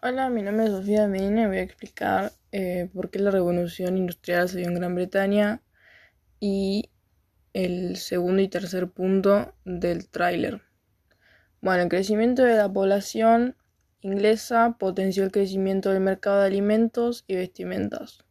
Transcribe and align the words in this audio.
Hola, 0.00 0.30
mi 0.30 0.42
nombre 0.42 0.66
es 0.66 0.70
Sofía 0.70 1.08
Medina 1.08 1.42
y 1.42 1.46
voy 1.46 1.56
a 1.56 1.62
explicar 1.62 2.32
eh, 2.52 2.88
por 2.94 3.10
qué 3.10 3.18
la 3.18 3.32
revolución 3.32 3.98
industrial 3.98 4.48
se 4.48 4.58
dio 4.58 4.68
en 4.68 4.74
Gran 4.74 4.94
Bretaña 4.94 5.60
y 6.38 6.90
el 7.52 7.96
segundo 7.96 8.40
y 8.40 8.46
tercer 8.46 8.88
punto 8.90 9.54
del 9.64 10.08
tráiler. 10.08 10.62
Bueno, 11.60 11.82
el 11.82 11.88
crecimiento 11.88 12.44
de 12.44 12.54
la 12.54 12.72
población 12.72 13.56
inglesa 14.00 14.76
potenció 14.78 15.24
el 15.24 15.32
crecimiento 15.32 15.90
del 15.90 16.00
mercado 16.00 16.42
de 16.42 16.46
alimentos 16.46 17.24
y 17.26 17.34
vestimentas. 17.34 18.24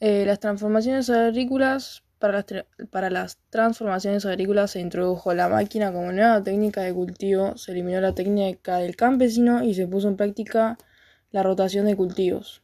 Eh, 0.00 0.24
las 0.26 0.40
transformaciones 0.40 1.10
agrícolas 1.10 2.02
para 2.18 2.32
las, 2.34 2.46
para 2.90 3.10
las, 3.10 3.38
transformaciones 3.50 4.26
agrícolas 4.26 4.72
se 4.72 4.80
introdujo 4.80 5.34
la 5.34 5.48
máquina 5.48 5.92
como 5.92 6.12
nueva 6.12 6.42
técnica 6.42 6.82
de 6.82 6.92
cultivo, 6.92 7.56
se 7.56 7.72
eliminó 7.72 8.00
la 8.00 8.14
técnica 8.14 8.78
del 8.78 8.96
campesino 8.96 9.62
y 9.62 9.74
se 9.74 9.86
puso 9.86 10.08
en 10.08 10.16
práctica 10.16 10.78
la 11.30 11.42
rotación 11.42 11.86
de 11.86 11.96
cultivos. 11.96 12.62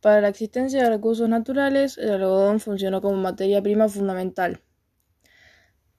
Para 0.00 0.20
la 0.20 0.28
existencia 0.28 0.82
de 0.82 0.90
recursos 0.90 1.28
naturales, 1.28 1.96
el 1.96 2.10
algodón 2.10 2.58
funcionó 2.58 3.00
como 3.00 3.16
materia 3.16 3.62
prima 3.62 3.88
fundamental, 3.88 4.60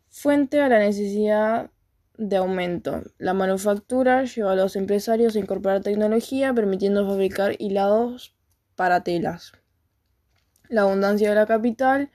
fuente 0.10 0.62
a 0.62 0.68
la 0.68 0.80
necesidad 0.80 1.72
de 2.18 2.36
aumento. 2.38 3.04
La 3.18 3.34
manufactura 3.34 4.26
llevó 4.26 4.50
a 4.50 4.56
los 4.56 4.76
empresarios 4.76 5.36
a 5.36 5.40
incorporar 5.40 5.82
tecnología, 5.82 6.54
permitiendo 6.54 7.08
fabricar 7.08 7.56
hilados 7.60 8.36
para 8.76 9.04
telas. 9.04 9.54
La 10.70 10.82
abundancia 10.82 11.30
de 11.30 11.36
la 11.36 11.46
capital 11.46 12.12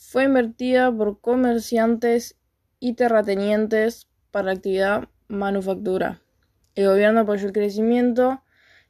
fue 0.00 0.24
invertida 0.24 0.90
por 0.90 1.20
comerciantes 1.20 2.36
y 2.80 2.94
terratenientes 2.94 4.08
para 4.30 4.46
la 4.46 4.52
actividad 4.52 5.08
manufactura. 5.28 6.22
El 6.74 6.88
gobierno 6.88 7.20
apoyó 7.20 7.46
el 7.46 7.52
crecimiento 7.52 8.42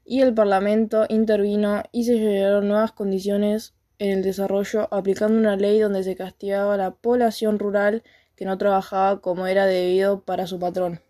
y 0.04 0.20
el 0.20 0.32
Parlamento 0.32 1.06
intervino 1.08 1.82
y 1.90 2.04
se 2.04 2.16
llegaron 2.16 2.68
nuevas 2.68 2.92
condiciones 2.92 3.74
en 3.98 4.18
el 4.18 4.22
desarrollo 4.22 4.88
aplicando 4.94 5.36
una 5.36 5.56
ley 5.56 5.80
donde 5.80 6.04
se 6.04 6.14
castigaba 6.14 6.74
a 6.74 6.78
la 6.78 6.92
población 6.92 7.58
rural 7.58 8.04
que 8.36 8.44
no 8.44 8.56
trabajaba 8.56 9.20
como 9.20 9.48
era 9.48 9.66
debido 9.66 10.22
para 10.22 10.46
su 10.46 10.60
patrón. 10.60 11.00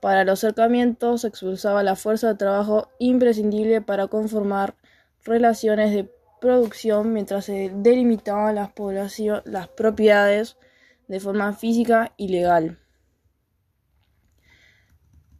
Para 0.00 0.24
los 0.24 0.40
cercamientos 0.40 1.22
se 1.22 1.28
expulsaba 1.28 1.82
la 1.82 1.96
fuerza 1.96 2.28
de 2.28 2.34
trabajo 2.34 2.90
imprescindible 2.98 3.80
para 3.80 4.08
conformar 4.08 4.76
relaciones 5.24 5.92
de 5.92 6.10
producción 6.42 7.12
mientras 7.12 7.46
se 7.46 7.70
delimitaban 7.72 8.56
las, 8.56 8.72
las 9.44 9.68
propiedades 9.68 10.58
de 11.06 11.20
forma 11.20 11.54
física 11.54 12.12
y 12.16 12.28
legal. 12.28 12.78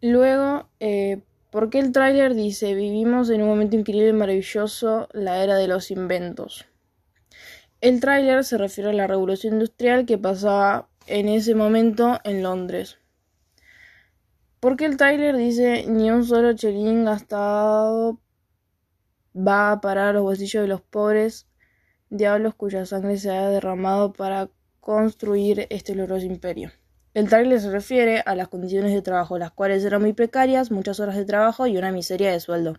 Luego, 0.01 0.69
eh, 0.81 1.23
¿por 1.51 1.71
qué 1.71 1.81
el 1.81 1.93
tráiler 1.93 2.35
dice 2.35 2.75
vivimos 2.75 3.31
en 3.31 3.43
un 3.43 3.49
momento 3.49 3.77
increíble 3.77 4.11
y 4.11 4.13
maravilloso, 4.13 5.09
la 5.13 5.43
era 5.43 5.57
de 5.57 5.69
los 5.69 5.91
inventos? 5.91 6.67
El 7.81 8.01
tráiler 8.01 8.45
se 8.45 8.57
refiere 8.57 8.91
a 8.91 8.95
la 8.95 9.09
revolución 9.09 9.55
industrial 9.55 10.07
que 10.07 10.19
pasaba 10.19 10.89
en 11.07 11.29
ese 11.29 11.57
momento 11.57 12.21
en 12.23 12.45
Londres. 12.45 12.99
¿Por 14.61 14.77
qué 14.77 14.85
el 14.85 14.97
tráiler 14.97 15.37
dice 15.37 15.85
ni 15.89 16.13
un 16.13 16.25
solo 16.25 16.53
chelín 16.55 17.05
gastado 17.05 18.21
va 19.37 19.73
a 19.73 19.81
parar 19.81 20.15
los 20.15 20.23
bolsillos 20.23 20.63
de 20.63 20.69
los 20.69 20.81
pobres 20.81 21.47
diablos 22.11 22.55
cuya 22.55 22.85
sangre 22.85 23.17
se 23.17 23.31
ha 23.31 23.49
derramado 23.49 24.13
para 24.13 24.51
construir 24.81 25.67
este 25.71 25.95
glorioso 25.95 26.27
imperio. 26.27 26.71
El 27.15 27.29
trailer 27.29 27.61
se 27.61 27.71
refiere 27.71 28.23
a 28.25 28.35
las 28.35 28.49
condiciones 28.49 28.93
de 28.93 29.03
trabajo, 29.03 29.39
las 29.39 29.53
cuales 29.53 29.85
eran 29.85 30.03
muy 30.03 30.13
precarias, 30.13 30.71
muchas 30.71 31.01
horas 31.01 31.17
de 31.17 31.25
trabajo 31.25 31.67
y 31.67 31.77
una 31.77 31.93
miseria 31.93 32.33
de 32.33 32.41
sueldo. 32.41 32.79